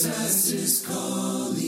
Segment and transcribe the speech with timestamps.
[0.00, 1.60] Jesus is calling.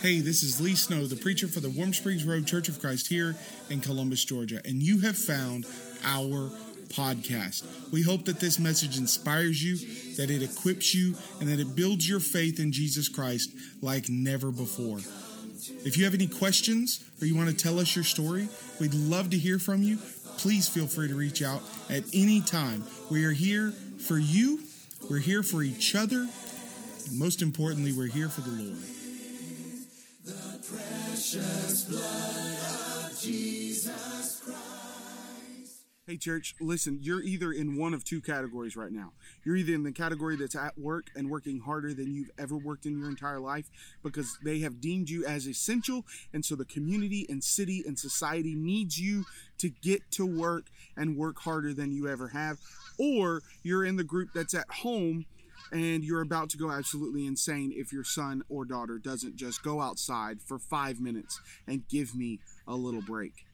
[0.00, 3.08] Hey, this is Lee Snow, the preacher for the Warm Springs Road Church of Christ
[3.08, 3.34] here
[3.70, 5.66] in Columbus, Georgia, and you have found
[6.04, 6.52] our
[6.90, 7.64] podcast.
[7.90, 9.78] We hope that this message inspires you,
[10.14, 13.50] that it equips you, and that it builds your faith in Jesus Christ
[13.82, 14.98] like never before.
[15.84, 18.48] If you have any questions or you want to tell us your story,
[18.78, 19.98] we'd love to hear from you.
[20.38, 22.84] Please feel free to reach out at any time.
[23.10, 23.72] We are here
[24.06, 24.60] for you,
[25.10, 26.28] we're here for each other,
[27.12, 28.78] most importantly, we're here for the Lord.
[30.24, 33.59] The precious blood of Jesus.
[36.10, 39.12] Hey, church, listen, you're either in one of two categories right now.
[39.44, 42.84] You're either in the category that's at work and working harder than you've ever worked
[42.84, 43.70] in your entire life
[44.02, 46.04] because they have deemed you as essential.
[46.32, 49.24] And so the community and city and society needs you
[49.58, 50.64] to get to work
[50.96, 52.58] and work harder than you ever have.
[52.98, 55.26] Or you're in the group that's at home
[55.70, 59.80] and you're about to go absolutely insane if your son or daughter doesn't just go
[59.80, 63.44] outside for five minutes and give me a little break.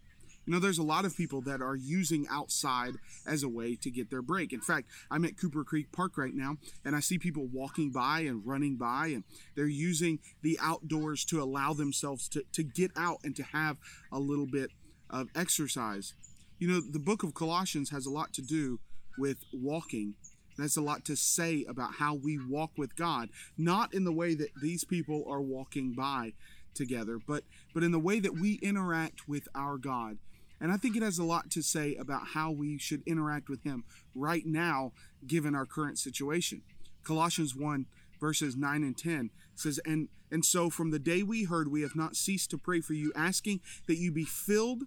[0.46, 2.94] You know, there's a lot of people that are using outside
[3.26, 4.52] as a way to get their break.
[4.52, 8.20] In fact, I'm at Cooper Creek Park right now, and I see people walking by
[8.20, 9.24] and running by, and
[9.56, 13.78] they're using the outdoors to allow themselves to, to get out and to have
[14.12, 14.70] a little bit
[15.10, 16.14] of exercise.
[16.58, 18.78] You know, the book of Colossians has a lot to do
[19.18, 20.14] with walking.
[20.56, 24.34] That's a lot to say about how we walk with God, not in the way
[24.34, 26.32] that these people are walking by
[26.74, 27.42] together, but
[27.74, 30.18] but in the way that we interact with our God.
[30.60, 33.62] And I think it has a lot to say about how we should interact with
[33.62, 34.92] Him right now,
[35.26, 36.62] given our current situation.
[37.04, 37.86] Colossians 1,
[38.20, 41.94] verses 9 and 10 says, And, and so from the day we heard, we have
[41.94, 44.84] not ceased to pray for you, asking that you be filled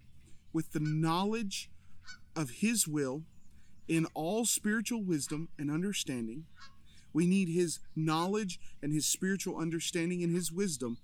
[0.52, 1.70] with the knowledge
[2.36, 3.24] of His will
[3.88, 6.46] in all spiritual wisdom and understanding.
[7.14, 10.98] We need His knowledge and His spiritual understanding and His wisdom.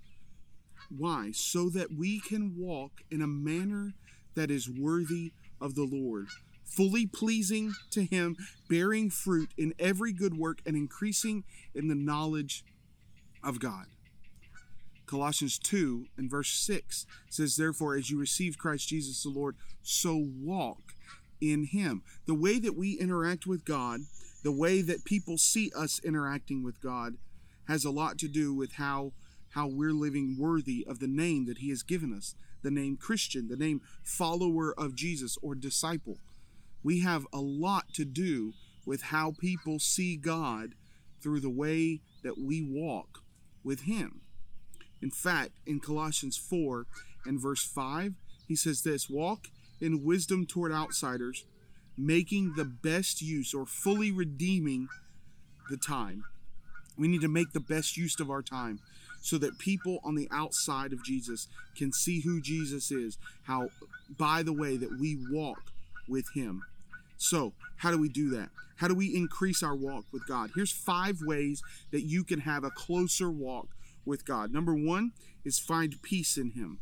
[0.89, 1.31] Why?
[1.33, 3.93] So that we can walk in a manner
[4.35, 6.27] that is worthy of the Lord,
[6.63, 8.35] fully pleasing to Him,
[8.69, 12.63] bearing fruit in every good work, and increasing in the knowledge
[13.43, 13.85] of God.
[15.05, 20.25] Colossians 2 and verse 6 says, Therefore, as you receive Christ Jesus the Lord, so
[20.41, 20.95] walk
[21.39, 22.03] in Him.
[22.25, 24.01] The way that we interact with God,
[24.43, 27.15] the way that people see us interacting with God,
[27.67, 29.11] has a lot to do with how,
[29.49, 32.35] how we're living worthy of the name that He has given us
[32.65, 36.17] the name Christian, the name follower of Jesus or disciple.
[36.83, 38.53] We have a lot to do
[38.85, 40.73] with how people see God
[41.21, 43.19] through the way that we walk
[43.63, 44.21] with Him.
[45.01, 46.87] In fact, in Colossians 4
[47.25, 48.15] and verse 5,
[48.47, 49.47] he says this Walk
[49.79, 51.45] in wisdom toward outsiders,
[51.95, 54.87] making the best use or fully redeeming
[55.69, 56.23] the time.
[56.97, 58.79] We need to make the best use of our time
[59.25, 63.69] so that people on the outside of Jesus can see who Jesus is, how
[64.19, 65.71] by the way that we walk
[66.07, 66.61] with him.
[67.17, 68.49] So, how do we do that?
[68.75, 70.51] How do we increase our walk with God?
[70.53, 73.69] Here's five ways that you can have a closer walk
[74.05, 74.53] with God.
[74.53, 75.11] Number 1
[75.43, 76.77] is find peace in him.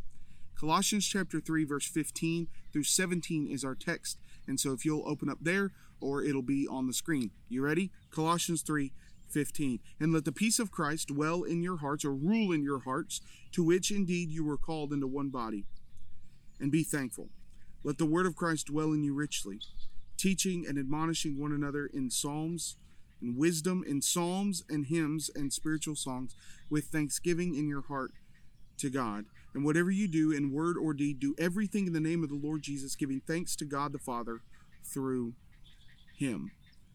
[0.59, 4.17] Colossians chapter 3 verse 15 through 17 is our text.
[4.45, 5.71] And so if you'll open up there
[6.01, 7.31] or it'll be on the screen.
[7.47, 7.89] You ready?
[8.11, 8.91] Colossians 3
[9.33, 9.79] 15.
[9.99, 13.21] And let the peace of Christ dwell in your hearts, or rule in your hearts,
[13.53, 15.65] to which indeed you were called into one body.
[16.59, 17.29] And be thankful.
[17.83, 19.59] Let the word of Christ dwell in you richly,
[20.17, 22.77] teaching and admonishing one another in psalms
[23.19, 26.35] and wisdom, in psalms and hymns and spiritual songs,
[26.69, 28.11] with thanksgiving in your heart
[28.77, 29.25] to God.
[29.53, 32.39] And whatever you do in word or deed, do everything in the name of the
[32.41, 34.41] Lord Jesus, giving thanks to God the Father
[34.83, 35.33] through
[36.17, 36.51] him.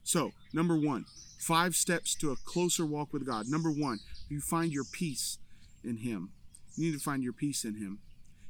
[0.08, 1.04] So, number one,
[1.38, 3.44] five steps to a closer walk with God.
[3.46, 5.36] Number one, you find your peace
[5.84, 6.30] in Him.
[6.76, 7.99] You need to find your peace in Him.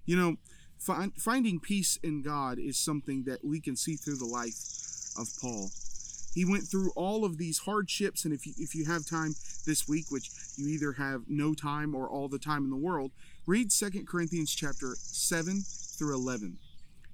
[0.07, 0.37] You know,
[0.79, 4.55] find, finding peace in God is something that we can see through the life
[5.19, 5.71] of Paul.
[6.33, 9.35] He went through all of these hardships, and if you, if you have time
[9.67, 13.11] this week, which you either have no time or all the time in the world,
[13.47, 15.63] read Second Corinthians chapter 7
[15.99, 16.59] through 11.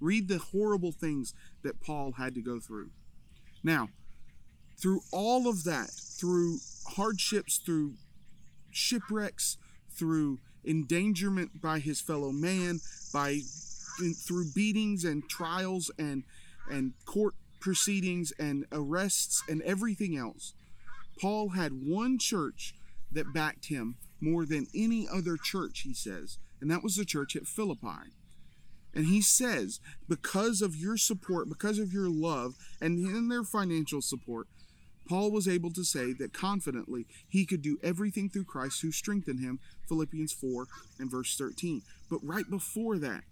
[0.01, 1.33] Read the horrible things
[1.63, 2.91] that Paul had to go through.
[3.63, 3.89] Now,
[4.77, 7.95] through all of that, through hardships, through
[8.71, 9.57] shipwrecks,
[9.97, 12.81] through endangerment by his fellow man,
[13.13, 13.41] by
[14.27, 16.25] through beatings and trials and
[16.71, 20.55] and court proceedings and arrests and everything else.
[21.21, 22.75] Paul had one church
[23.13, 27.37] that backed him more than any other church, he says, and that was the church
[27.37, 28.11] at Philippi.
[28.95, 34.01] And he says, because of your support, because of your love, and in their financial
[34.01, 34.47] support,
[35.09, 39.41] Paul was able to say that confidently he could do everything through Christ who strengthened
[39.41, 40.67] him, Philippians 4
[40.99, 41.83] and verse 13.
[42.11, 43.25] But right before that,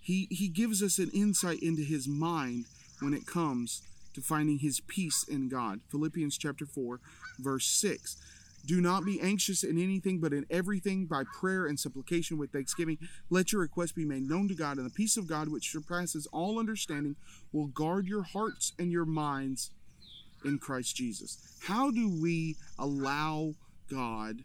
[0.00, 2.64] he, he gives us an insight into his mind
[3.00, 3.82] when it comes
[4.14, 5.80] to finding his peace in God.
[5.90, 7.00] Philippians chapter 4,
[7.38, 8.16] verse 6.
[8.66, 12.98] Do not be anxious in anything, but in everything by prayer and supplication with thanksgiving.
[13.30, 16.26] Let your requests be made known to God, and the peace of God, which surpasses
[16.32, 17.16] all understanding,
[17.52, 19.70] will guard your hearts and your minds
[20.44, 21.38] in Christ Jesus.
[21.64, 23.54] How do we allow
[23.90, 24.44] God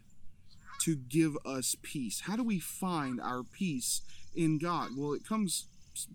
[0.82, 2.22] to give us peace?
[2.26, 4.02] How do we find our peace
[4.34, 4.90] in God?
[4.96, 5.66] Well, it comes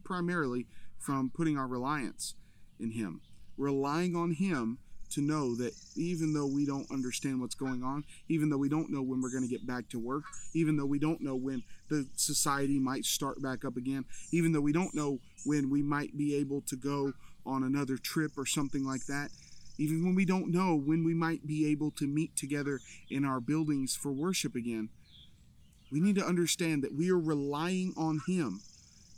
[0.04, 0.68] primarily
[0.98, 2.36] from putting our reliance
[2.80, 3.22] in Him,
[3.58, 4.80] relying on Him
[5.12, 8.92] to know that even though we don't understand what's going on, even though we don't
[8.92, 10.24] know when we're going to get back to work,
[10.54, 14.62] even though we don't know when the society might start back up again, even though
[14.62, 17.12] we don't know when we might be able to go
[17.46, 19.31] on another trip or something like that,
[19.80, 23.40] even when we don't know when we might be able to meet together in our
[23.40, 24.90] buildings for worship again,
[25.92, 28.60] we need to understand that we are relying on Him.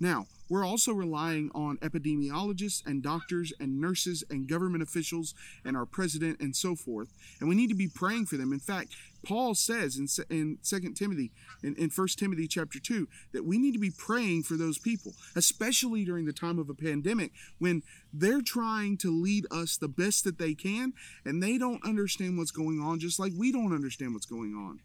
[0.01, 5.85] Now, we're also relying on epidemiologists and doctors and nurses and government officials and our
[5.85, 7.09] president and so forth.
[7.39, 8.51] And we need to be praying for them.
[8.51, 11.31] In fact, Paul says in, in 2 Timothy,
[11.61, 15.13] in, in 1 Timothy chapter 2, that we need to be praying for those people,
[15.35, 20.23] especially during the time of a pandemic when they're trying to lead us the best
[20.23, 20.93] that they can
[21.23, 24.79] and they don't understand what's going on, just like we don't understand what's going on.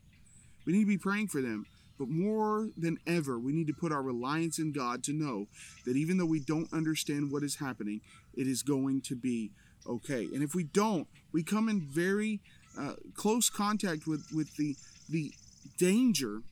[0.66, 1.64] We need to be praying for them.
[1.98, 5.46] But more than ever, we need to put our reliance in God to know
[5.84, 8.00] that even though we don't understand what is happening,
[8.34, 9.52] it is going to be
[9.86, 10.24] okay.
[10.24, 12.40] And if we don't, we come in very
[12.78, 14.76] uh, close contact with, with the,
[15.08, 15.32] the
[15.78, 16.42] danger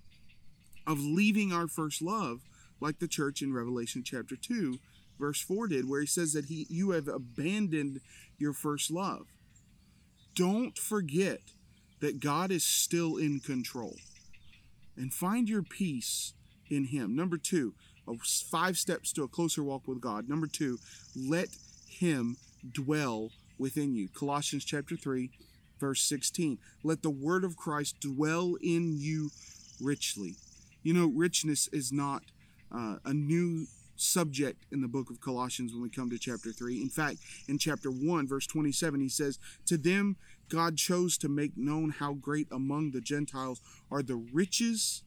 [0.87, 2.41] of leaving our first love,
[2.81, 4.79] like the church in Revelation chapter 2,
[5.19, 8.01] verse 4 did, where he says that he, you have abandoned
[8.39, 9.27] your first love.
[10.35, 11.41] Don't forget
[12.01, 13.97] that God is still in control
[14.97, 16.35] and find your peace
[16.71, 17.15] in Him.
[17.15, 17.75] Number two,
[18.51, 20.29] five steps to a closer walk with God.
[20.29, 20.79] Number two,
[21.17, 21.49] let
[21.89, 22.37] Him
[22.73, 24.09] dwell within you.
[24.09, 25.31] Colossians chapter 3,
[25.81, 26.59] verse 16.
[26.83, 29.31] Let the word of Christ dwell in you
[29.81, 30.37] richly.
[30.83, 32.23] You know, richness is not
[32.75, 36.81] uh, a new subject in the book of Colossians when we come to chapter 3.
[36.81, 37.19] In fact,
[37.49, 40.17] in chapter 1, verse 27, he says, To them
[40.49, 43.61] God chose to make known how great among the Gentiles
[43.91, 45.03] are the riches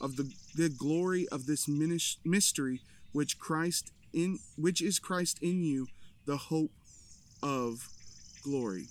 [0.00, 2.80] of the, the glory of this mystery
[3.12, 5.88] which Christ in which is Christ in you,
[6.24, 6.70] the hope
[7.42, 7.88] of
[8.42, 8.86] glory.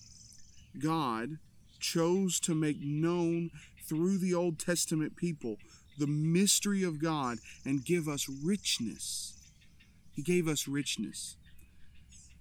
[0.82, 1.38] God
[1.80, 3.52] chose to make known
[3.88, 5.58] through the Old Testament people
[5.98, 9.33] the mystery of God and give us richness.
[10.14, 11.38] He gave us richness.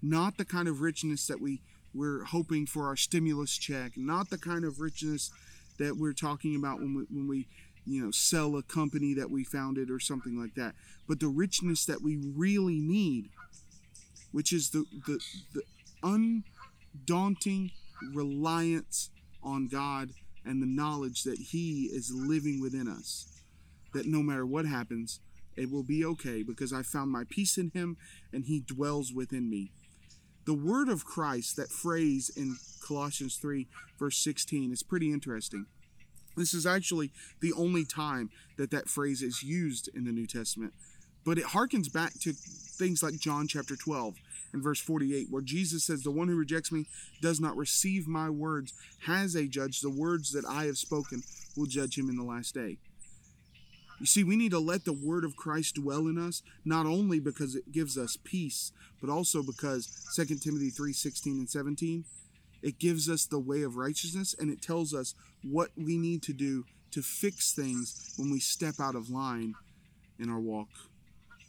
[0.03, 1.61] Not the kind of richness that we
[1.95, 5.31] we're hoping for our stimulus check, not the kind of richness
[5.79, 7.49] that we're talking about when we, when we
[7.85, 10.75] you know sell a company that we founded or something like that,
[11.09, 13.29] but the richness that we really need,
[14.33, 15.19] which is the the,
[15.55, 15.63] the
[16.03, 17.71] undaunting
[18.13, 19.11] reliance
[19.43, 20.11] on God
[20.45, 23.29] and the knowledge that He is living within us.
[23.95, 25.21] That no matter what happens,
[25.57, 27.97] it will be okay because I found my peace in Him
[28.33, 29.71] and He dwells within me.
[30.45, 33.69] The word of Christ, that phrase in Colossians 3,
[33.99, 35.67] verse 16, is pretty interesting.
[36.37, 40.73] This is actually the only time that that phrase is used in the New Testament.
[41.25, 44.17] But it harkens back to things like John chapter 12
[44.53, 46.87] and verse 48, where Jesus says, The one who rejects me
[47.21, 48.75] does not receive my words,
[49.07, 49.81] has a judge.
[49.81, 51.23] The words that I have spoken
[51.57, 52.79] will judge him in the last day.
[54.03, 57.21] You see, we need to let the word of Christ dwell in us, not only
[57.21, 62.05] because it gives us peace, but also because 2 Timothy 3 16 and 17,
[62.63, 66.33] it gives us the way of righteousness and it tells us what we need to
[66.33, 69.55] do to fix things when we step out of line
[70.19, 70.67] in our walk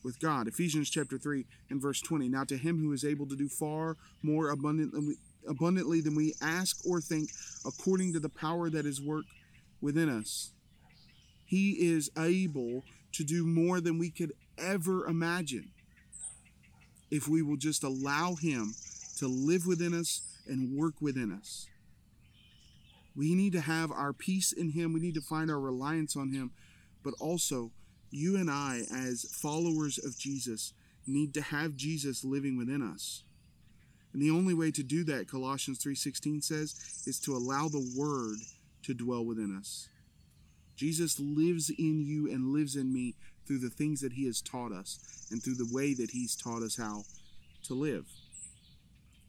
[0.04, 0.48] with God.
[0.48, 2.30] Ephesians chapter 3 and verse 20.
[2.30, 5.16] Now to him who is able to do far more abundantly
[5.50, 7.32] abundantly than we ask or think
[7.66, 9.26] according to the power that is work
[9.82, 10.52] within us.
[11.54, 15.70] He is able to do more than we could ever imagine
[17.12, 18.74] if we will just allow Him
[19.20, 21.68] to live within us and work within us.
[23.16, 24.94] We need to have our peace in Him.
[24.94, 26.50] We need to find our reliance on Him.
[27.04, 27.70] But also,
[28.10, 30.74] you and I, as followers of Jesus,
[31.06, 33.22] need to have Jesus living within us.
[34.12, 38.40] And the only way to do that, Colossians 3:16 says, is to allow the word
[38.82, 39.88] to dwell within us.
[40.76, 43.16] Jesus lives in you and lives in me
[43.46, 46.62] through the things that he has taught us and through the way that he's taught
[46.62, 47.04] us how
[47.64, 48.06] to live.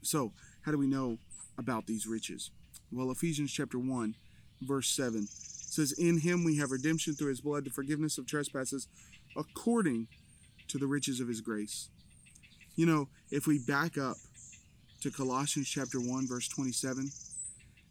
[0.02, 0.32] So,
[0.62, 1.18] how do we know
[1.58, 2.50] about these riches?
[2.92, 4.14] Well, Ephesians chapter 1,
[4.62, 8.88] verse 7 says, In him we have redemption through his blood, the forgiveness of trespasses,
[9.36, 10.08] according
[10.68, 11.88] to the riches of his grace.
[12.76, 14.16] You know, if we back up
[15.00, 17.10] to Colossians chapter 1, verse 27,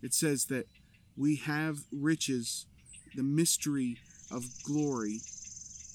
[0.01, 0.67] it says that
[1.15, 2.65] we have riches,
[3.15, 3.97] the mystery
[4.31, 5.21] of glory,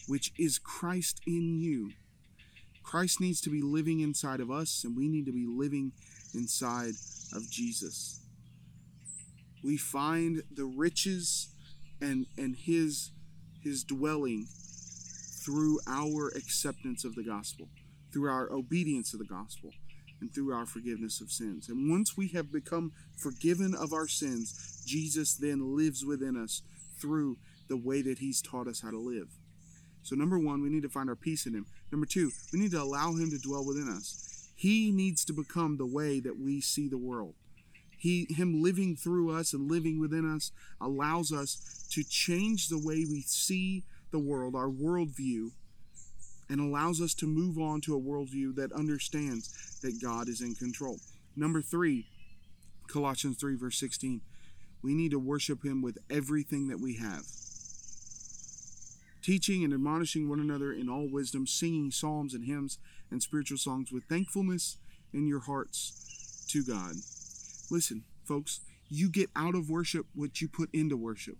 [0.06, 1.92] which is Christ in you.
[2.82, 5.92] Christ needs to be living inside of us, and we need to be living
[6.34, 6.94] inside
[7.34, 8.20] of Jesus.
[9.62, 11.48] We find the riches
[12.00, 13.10] and, and his,
[13.62, 14.46] his dwelling
[15.44, 17.68] through our acceptance of the gospel,
[18.12, 19.70] through our obedience to the gospel,
[20.20, 21.68] and through our forgiveness of sins.
[21.68, 26.62] And once we have become forgiven of our sins, Jesus then lives within us
[27.00, 27.38] through
[27.68, 29.28] the way that he's taught us how to live.
[30.02, 31.66] So, number one, we need to find our peace in him.
[31.92, 34.48] Number two, we need to allow him to dwell within us.
[34.54, 37.34] He needs to become the way that we see the world.
[37.96, 43.04] He, him living through us and living within us allows us to change the way
[43.08, 45.50] we see the world, our worldview,
[46.48, 50.54] and allows us to move on to a worldview that understands that God is in
[50.54, 50.98] control.
[51.36, 52.06] Number three,
[52.88, 54.20] Colossians 3, verse 16.
[54.82, 57.24] We need to worship Him with everything that we have.
[59.22, 62.78] Teaching and admonishing one another in all wisdom, singing psalms and hymns
[63.10, 64.78] and spiritual songs with thankfulness
[65.12, 66.94] in your hearts to God.
[67.70, 71.36] Listen, folks, you get out of worship what you put into worship.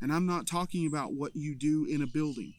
[0.00, 2.54] And I'm not talking about what you do in a building.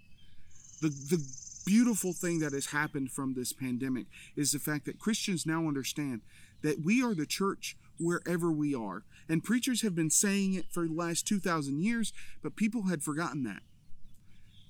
[0.81, 1.21] The, the
[1.65, 6.21] beautiful thing that has happened from this pandemic is the fact that Christians now understand
[6.61, 9.03] that we are the church wherever we are.
[9.29, 13.43] And preachers have been saying it for the last 2,000 years, but people had forgotten
[13.43, 13.61] that.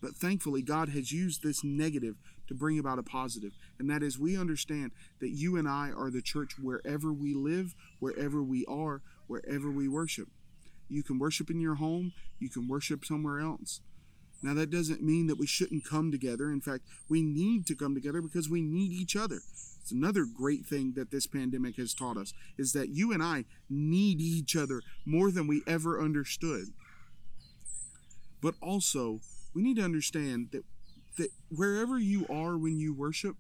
[0.01, 2.15] But thankfully, God has used this negative
[2.47, 6.11] to bring about a positive, and that is we understand that you and I are
[6.11, 10.27] the church wherever we live, wherever we are, wherever we worship.
[10.89, 13.79] You can worship in your home, you can worship somewhere else.
[14.43, 16.51] Now, that doesn't mean that we shouldn't come together.
[16.51, 19.39] In fact, we need to come together because we need each other.
[19.81, 23.45] It's another great thing that this pandemic has taught us is that you and I
[23.69, 26.65] need each other more than we ever understood.
[28.41, 29.21] But also,
[29.55, 30.63] we need to understand that
[31.17, 33.35] that wherever you are when you worship,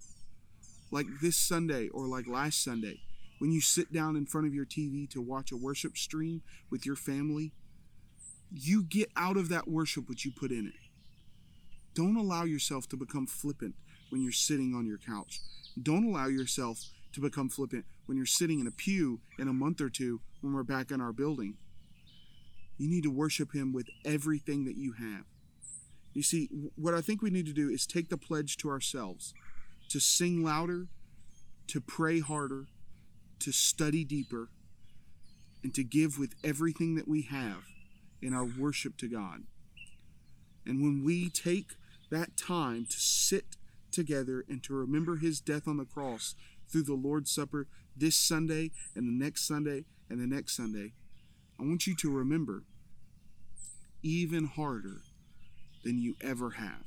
[0.91, 2.99] like this Sunday or like last Sunday,
[3.39, 6.85] when you sit down in front of your TV to watch a worship stream with
[6.85, 7.51] your family,
[8.51, 10.82] you get out of that worship what you put in it.
[11.93, 13.75] Don't allow yourself to become flippant
[14.09, 15.41] when you're sitting on your couch.
[15.81, 16.79] Don't allow yourself
[17.13, 20.53] to become flippant when you're sitting in a pew in a month or two when
[20.53, 21.55] we're back in our building.
[22.77, 25.25] You need to worship Him with everything that you have.
[26.13, 29.33] You see, what I think we need to do is take the pledge to ourselves
[29.89, 30.87] to sing louder,
[31.67, 32.65] to pray harder,
[33.39, 34.49] to study deeper,
[35.63, 37.65] and to give with everything that we have
[38.21, 39.43] in our worship to God.
[40.65, 41.73] And when we take
[42.13, 43.57] that time to sit
[43.91, 46.35] together and to remember his death on the cross
[46.69, 47.67] through the Lord's Supper
[47.97, 50.93] this Sunday and the next Sunday and the next Sunday,
[51.59, 52.63] I want you to remember
[54.03, 55.01] even harder
[55.83, 56.85] than you ever have.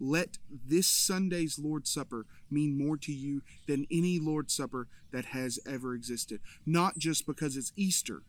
[0.00, 5.58] Let this Sunday's Lord's Supper mean more to you than any Lord's Supper that has
[5.66, 6.40] ever existed.
[6.66, 8.22] Not just because it's Easter,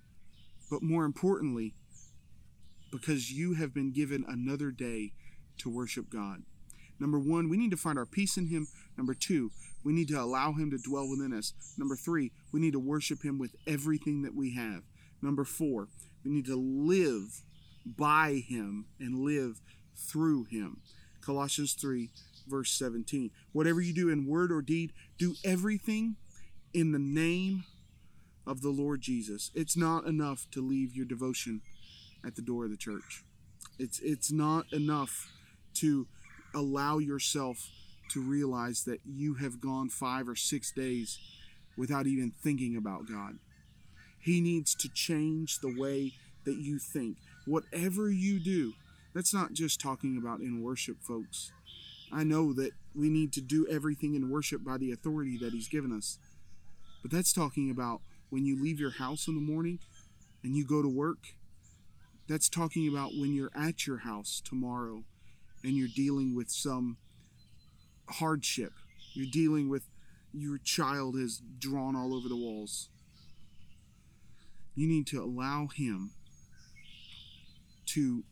[0.69, 1.73] but more importantly,
[2.91, 5.13] because you have been given another day
[5.59, 6.43] to worship God.
[6.99, 8.67] Number one, we need to find our peace in Him.
[8.97, 9.51] Number two,
[9.83, 11.53] we need to allow Him to dwell within us.
[11.77, 14.83] Number three, we need to worship Him with everything that we have.
[15.21, 15.87] Number four,
[16.25, 17.41] we need to live
[17.85, 19.61] by Him and live
[19.99, 20.81] through him.
[21.21, 22.09] Colossians 3,
[22.47, 23.31] verse 17.
[23.51, 26.15] Whatever you do in word or deed, do everything
[26.73, 27.65] in the name
[28.47, 29.51] of the Lord Jesus.
[29.53, 31.61] It's not enough to leave your devotion
[32.25, 33.23] at the door of the church.
[33.77, 35.31] It's it's not enough
[35.79, 36.07] to
[36.53, 37.69] allow yourself
[38.11, 41.19] to realize that you have gone 5 or 6 days
[41.77, 43.37] without even thinking about God.
[44.19, 46.13] He needs to change the way
[46.45, 47.17] that you think.
[47.45, 48.73] Whatever you do,
[49.13, 51.51] that's not just talking about in worship, folks.
[52.11, 55.67] I know that we need to do everything in worship by the authority that He's
[55.67, 56.17] given us.
[57.01, 59.79] But that's talking about when you leave your house in the morning
[60.43, 61.35] and you go to work.
[62.27, 65.03] That's talking about when you're at your house tomorrow
[65.63, 66.97] and you're dealing with some
[68.07, 68.73] hardship.
[69.13, 69.83] You're dealing with
[70.33, 72.89] your child has drawn all over the walls.
[74.75, 76.11] You need to allow Him
[77.87, 78.23] to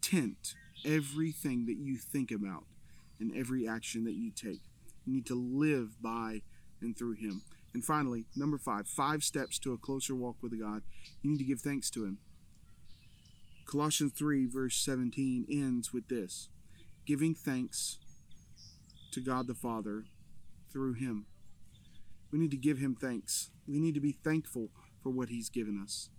[0.00, 0.54] tint
[0.84, 2.64] everything that you think about
[3.20, 4.60] and every action that you take.
[5.06, 6.42] You need to live by
[6.80, 7.42] and through Him.
[7.74, 10.82] And finally, number five, five steps to a closer walk with God.
[11.22, 12.18] You need to give thanks to Him.
[13.66, 16.48] Colossians 3, verse 17 ends with this
[17.04, 17.98] giving thanks
[19.12, 20.04] to God the Father
[20.72, 21.26] through Him.
[22.30, 23.50] We need to give Him thanks.
[23.66, 24.68] We need to be thankful
[25.02, 26.10] for what He's given us.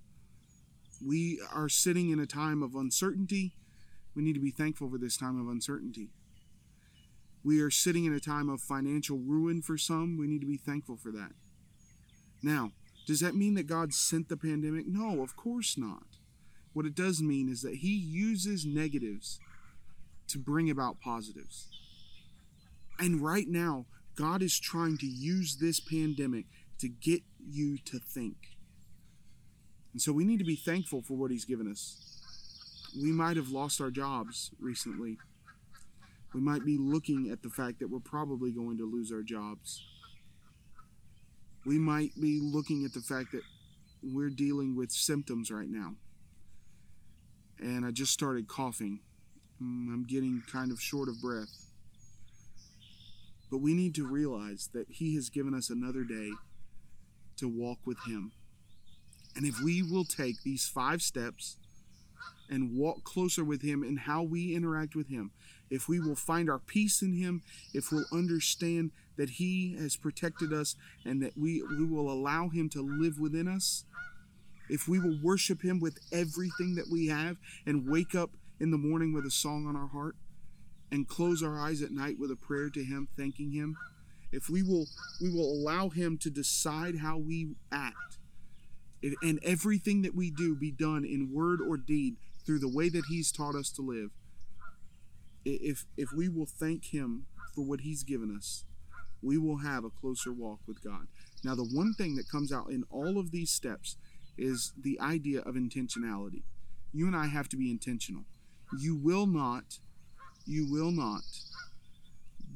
[1.05, 3.55] We are sitting in a time of uncertainty.
[4.15, 6.09] We need to be thankful for this time of uncertainty.
[7.43, 10.17] We are sitting in a time of financial ruin for some.
[10.17, 11.31] We need to be thankful for that.
[12.41, 12.71] Now,
[13.05, 14.88] does that mean that God sent the pandemic?
[14.88, 16.03] No, of course not.
[16.73, 19.39] What it does mean is that He uses negatives
[20.27, 21.67] to bring about positives.
[22.99, 26.45] And right now, God is trying to use this pandemic
[26.79, 28.35] to get you to think.
[29.91, 31.99] And so we need to be thankful for what He's given us.
[32.99, 35.17] We might have lost our jobs recently.
[36.33, 39.83] We might be looking at the fact that we're probably going to lose our jobs.
[41.65, 43.43] We might be looking at the fact that
[44.03, 45.95] we're dealing with symptoms right now.
[47.63, 49.00] And I just started coughing.
[49.62, 51.70] Mm, I'm getting kind of short of breath.
[53.50, 56.32] But we need to realize that He has given us another day
[57.38, 58.34] to walk with Him.
[59.38, 61.55] And if we will take these five steps
[62.50, 65.32] and walk closer with Him in how we interact with Him,
[65.70, 67.43] if we will find our peace in Him,
[67.74, 72.67] if we'll understand that He has protected us and that we, we will allow Him
[72.72, 73.86] to live within us,
[74.70, 78.77] if we will worship Him with everything that we have and wake up in the
[78.77, 80.15] morning with a song on our heart
[80.91, 83.75] and close our eyes at night with a prayer to Him, thanking Him,
[84.32, 84.86] if we will,
[85.22, 88.17] we will allow Him to decide how we act,
[89.22, 92.15] and everything that we do be done in word or deed
[92.46, 94.12] through the way that He's taught us to live
[95.46, 98.65] if if we will thank him for what he's given us
[99.21, 101.08] we will have a closer walk with god.
[101.43, 103.95] Now the one thing that comes out in all of these steps
[104.38, 106.43] is the idea of intentionality
[106.93, 108.24] you and i have to be intentional
[108.78, 109.80] you will not
[110.46, 111.24] you will not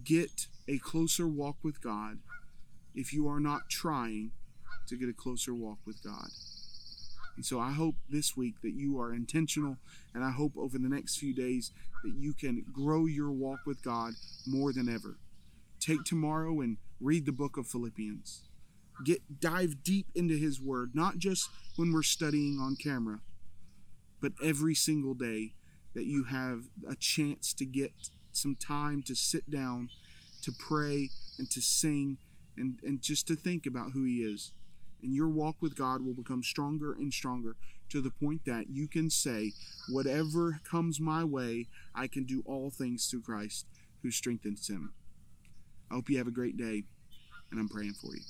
[0.03, 2.17] get a closer walk with god
[2.95, 4.31] if you are not trying
[4.87, 6.29] to get a closer walk with god
[7.37, 9.77] and so I hope this week that you are intentional,
[10.13, 11.71] and I hope over the next few days
[12.03, 14.13] that you can grow your walk with God
[14.47, 15.17] more than ever.
[15.79, 18.41] Take tomorrow and read the book of Philippians.
[19.03, 23.19] Get dive deep into his word, not just when we're studying on camera,
[24.21, 25.53] but every single day
[25.93, 27.91] that you have a chance to get
[28.31, 29.89] some time to sit down,
[30.41, 32.17] to pray, and to sing,
[32.55, 34.51] and, and just to think about who he is
[35.01, 37.55] and your walk with God will become stronger and stronger
[37.89, 39.53] to the point that you can say,
[39.89, 43.65] Whatever comes my way, I can do all things through Christ
[44.01, 44.93] who strengthens him.
[45.89, 46.83] I hope you have a great day,
[47.51, 48.21] and I'm praying for you.